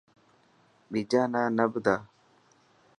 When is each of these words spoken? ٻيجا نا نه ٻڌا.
ٻيجا 0.91 1.21
نا 1.33 1.41
نه 1.55 1.65
ٻڌا. 1.71 1.95